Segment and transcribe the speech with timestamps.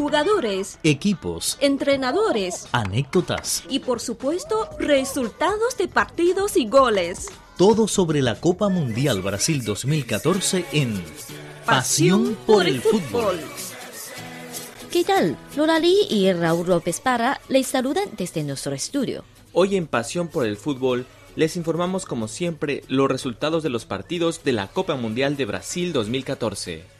[0.00, 7.28] jugadores, equipos, entrenadores anécdotas, y por supuesto resultados de partidos y goles.
[7.58, 11.04] todo sobre la Copa Mundial Brasil 2014 en
[11.66, 13.38] Pasión por el Fútbol.
[14.90, 15.36] ¿Qué tal?
[15.54, 19.22] Lola Lee y Raúl López Parra les saludan desde nuestro estudio.
[19.52, 21.04] Hoy en Pasión por el Fútbol
[21.36, 25.92] les informamos como siempre los resultados de los partidos de la Copa Mundial de Brasil
[25.92, 26.99] 2014.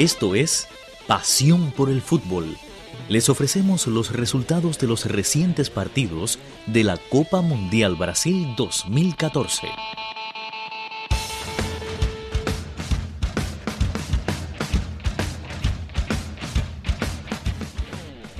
[0.00, 0.66] Esto es
[1.06, 2.56] Pasión por el Fútbol.
[3.10, 9.68] Les ofrecemos los resultados de los recientes partidos de la Copa Mundial Brasil 2014.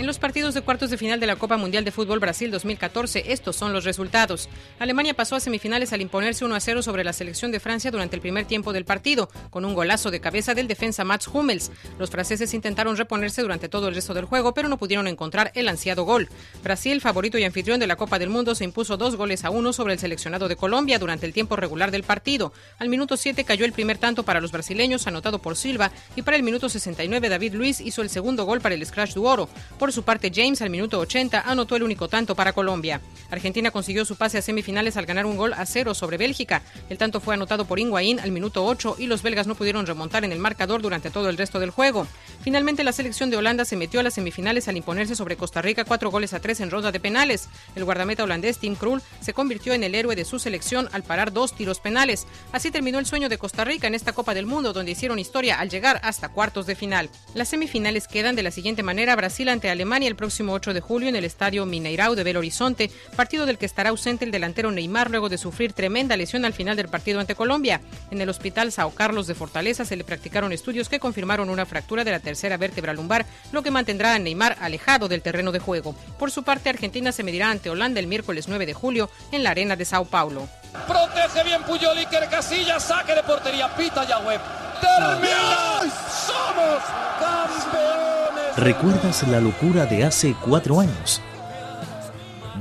[0.00, 3.34] En los partidos de cuartos de final de la Copa Mundial de Fútbol Brasil 2014,
[3.34, 4.48] estos son los resultados.
[4.78, 8.16] Alemania pasó a semifinales al imponerse 1 a 0 sobre la selección de Francia durante
[8.16, 11.70] el primer tiempo del partido, con un golazo de cabeza del defensa Mats Hummels.
[11.98, 15.68] Los franceses intentaron reponerse durante todo el resto del juego, pero no pudieron encontrar el
[15.68, 16.30] ansiado gol.
[16.62, 19.74] Brasil, favorito y anfitrión de la Copa del Mundo, se impuso dos goles a uno
[19.74, 22.54] sobre el seleccionado de Colombia durante el tiempo regular del partido.
[22.78, 26.38] Al minuto 7 cayó el primer tanto para los brasileños, anotado por Silva, y para
[26.38, 29.50] el minuto 69 David Luis hizo el segundo gol para el Scratch du Oro.
[29.90, 33.00] Por su parte, James al minuto 80 anotó el único tanto para Colombia.
[33.28, 36.62] Argentina consiguió su pase a semifinales al ganar un gol a cero sobre Bélgica.
[36.88, 40.24] El tanto fue anotado por Higuaín al minuto 8 y los belgas no pudieron remontar
[40.24, 42.06] en el marcador durante todo el resto del juego.
[42.40, 45.84] Finalmente, la selección de Holanda se metió a las semifinales al imponerse sobre Costa Rica
[45.84, 47.48] cuatro goles a tres en ronda de penales.
[47.74, 51.32] El guardameta holandés Tim Krul se convirtió en el héroe de su selección al parar
[51.32, 52.28] dos tiros penales.
[52.52, 55.58] Así terminó el sueño de Costa Rica en esta Copa del Mundo, donde hicieron historia
[55.58, 57.10] al llegar hasta cuartos de final.
[57.34, 61.08] Las semifinales quedan de la siguiente manera: Brasil ante Alemania el próximo 8 de julio
[61.08, 65.10] en el estadio Mineirao de Belo Horizonte, partido del que estará ausente el delantero Neymar
[65.10, 67.80] luego de sufrir tremenda lesión al final del partido ante Colombia.
[68.10, 72.04] En el hospital Sao Carlos de Fortaleza se le practicaron estudios que confirmaron una fractura
[72.04, 75.94] de la tercera vértebra lumbar, lo que mantendrá a Neymar alejado del terreno de juego.
[76.18, 79.52] Por su parte, Argentina se medirá ante Holanda el miércoles 9 de julio en la
[79.52, 80.46] arena de Sao Paulo.
[80.86, 84.38] Protege bien Puyol Iker Casillas, saque de portería, pita Yahweh.
[84.78, 85.80] ¡Termina!
[86.26, 86.82] ¡Somos
[87.18, 88.09] campeones!
[88.56, 91.22] ¿Recuerdas la locura de hace cuatro años?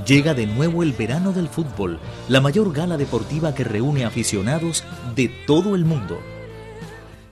[0.06, 4.84] Llega de nuevo el verano del fútbol, la mayor gala deportiva que reúne aficionados
[5.16, 6.22] de todo el mundo.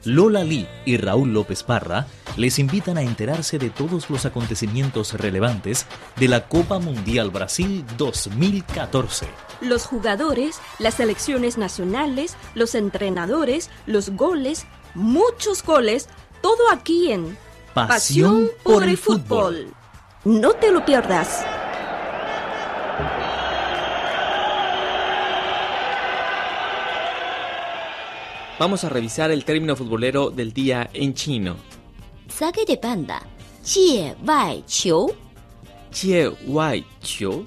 [0.03, 5.85] Lola Lee y Raúl López Parra les invitan a enterarse de todos los acontecimientos relevantes
[6.15, 9.27] de la Copa Mundial Brasil 2014.
[9.61, 14.65] Los jugadores, las selecciones nacionales, los entrenadores, los goles,
[14.95, 16.09] muchos goles,
[16.41, 17.37] todo aquí en
[17.85, 19.71] Pasión por el fútbol.
[20.25, 21.45] No te lo pierdas.
[28.57, 31.57] Vamos a revisar el término futbolero del día en chino.
[32.27, 33.21] Saque de banda.
[33.63, 35.13] Jie Wai Qiu.
[35.91, 37.45] Chie Wai Qiu.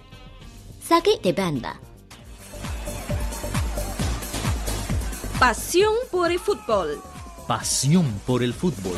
[0.81, 1.81] Saque de banda.
[5.41, 7.03] Pasión por el fútbol.
[7.49, 8.95] Pasión por el fútbol.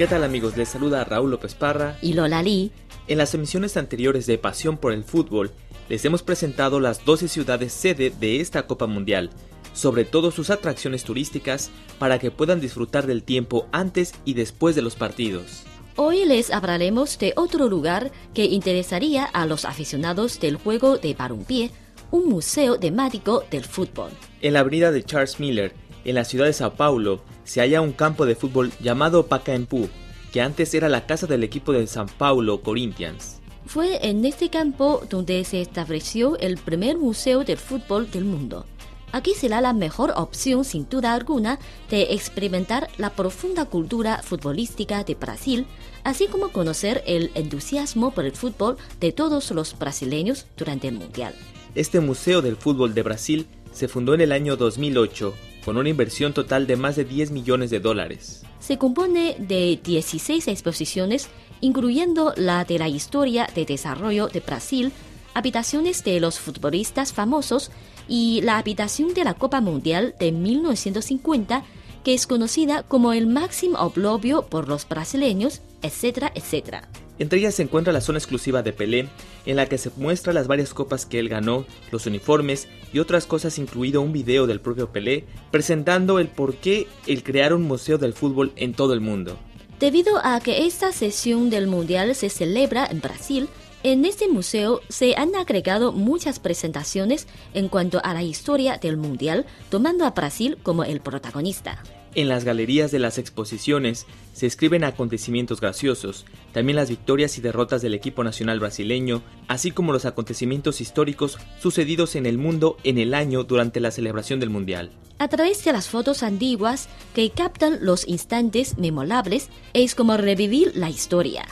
[0.00, 0.56] ¿Qué tal amigos?
[0.56, 1.98] Les saluda Raúl López Parra.
[2.00, 2.72] Y Lola Lee.
[3.06, 5.50] En las emisiones anteriores de Pasión por el Fútbol,
[5.90, 9.28] les hemos presentado las 12 ciudades sede de esta Copa Mundial,
[9.74, 14.80] sobre todo sus atracciones turísticas, para que puedan disfrutar del tiempo antes y después de
[14.80, 15.64] los partidos.
[15.96, 21.72] Hoy les hablaremos de otro lugar que interesaría a los aficionados del juego de balompié,
[22.10, 24.12] un museo temático del fútbol.
[24.40, 25.74] En la avenida de Charles Miller,
[26.04, 29.88] en la ciudad de Sao Paulo, se halla un campo de fútbol llamado Pacaembu,
[30.32, 33.40] que antes era la casa del equipo de Sao Paulo Corinthians.
[33.66, 38.66] Fue en este campo donde se estableció el primer museo del fútbol del mundo.
[39.12, 41.58] Aquí será la mejor opción, sin duda alguna,
[41.90, 45.66] de experimentar la profunda cultura futbolística de Brasil,
[46.04, 51.34] así como conocer el entusiasmo por el fútbol de todos los brasileños durante el Mundial.
[51.74, 55.34] Este Museo del Fútbol de Brasil se fundó en el año 2008
[55.64, 58.42] con una inversión total de más de 10 millones de dólares.
[58.60, 61.28] Se compone de 16 exposiciones,
[61.60, 64.92] incluyendo la de la historia de desarrollo de Brasil,
[65.34, 67.70] habitaciones de los futbolistas famosos
[68.08, 71.64] y la habitación de la Copa Mundial de 1950,
[72.04, 76.88] que es conocida como el máximo oblobio por los brasileños, etcétera, etcétera.
[77.20, 79.06] Entre ellas se encuentra la zona exclusiva de Pelé,
[79.44, 83.26] en la que se muestra las varias copas que él ganó, los uniformes y otras
[83.26, 87.98] cosas, incluido un video del propio Pelé, presentando el por qué el crear un museo
[87.98, 89.38] del fútbol en todo el mundo.
[89.78, 93.48] Debido a que esta sesión del Mundial se celebra en Brasil,
[93.82, 99.44] en este museo se han agregado muchas presentaciones en cuanto a la historia del Mundial,
[99.68, 101.82] tomando a Brasil como el protagonista.
[102.14, 107.82] En las galerías de las exposiciones se escriben acontecimientos graciosos, también las victorias y derrotas
[107.82, 113.14] del equipo nacional brasileño, así como los acontecimientos históricos sucedidos en el mundo en el
[113.14, 114.90] año durante la celebración del Mundial.
[115.18, 120.90] A través de las fotos antiguas que captan los instantes memorables, es como revivir la
[120.90, 121.44] historia.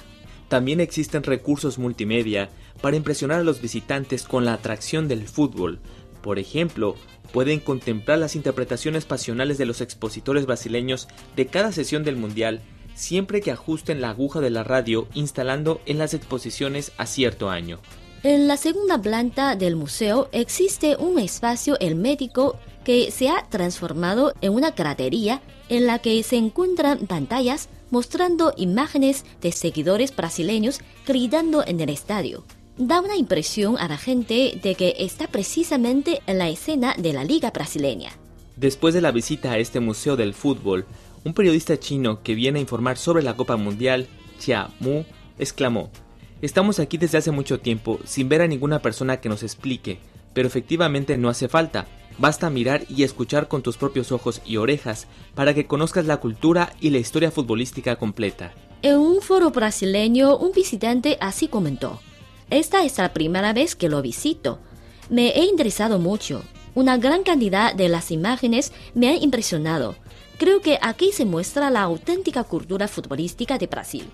[0.48, 2.48] También existen recursos multimedia
[2.80, 5.78] para impresionar a los visitantes con la atracción del fútbol.
[6.28, 6.94] Por ejemplo,
[7.32, 12.60] pueden contemplar las interpretaciones pasionales de los expositores brasileños de cada sesión del Mundial
[12.94, 17.80] siempre que ajusten la aguja de la radio instalando en las exposiciones a cierto año.
[18.24, 24.34] En la segunda planta del museo existe un espacio el médico que se ha transformado
[24.42, 25.40] en una gradería
[25.70, 32.44] en la que se encuentran pantallas mostrando imágenes de seguidores brasileños gritando en el estadio
[32.78, 37.24] da una impresión a la gente de que está precisamente en la escena de la
[37.24, 38.12] Liga Brasileña.
[38.56, 40.86] Después de la visita a este museo del fútbol,
[41.24, 44.06] un periodista chino que viene a informar sobre la Copa Mundial,
[44.38, 45.02] Chia Mu,
[45.38, 45.90] exclamó,
[46.40, 49.98] Estamos aquí desde hace mucho tiempo sin ver a ninguna persona que nos explique,
[50.34, 51.86] pero efectivamente no hace falta.
[52.16, 56.72] Basta mirar y escuchar con tus propios ojos y orejas para que conozcas la cultura
[56.80, 58.52] y la historia futbolística completa.
[58.82, 62.00] En un foro brasileño, un visitante así comentó.
[62.50, 64.58] Esta es la primera vez que lo visito.
[65.10, 66.42] Me he interesado mucho.
[66.74, 69.96] Una gran cantidad de las imágenes me han impresionado.
[70.38, 74.08] Creo que aquí se muestra la auténtica cultura futbolística de Brasil.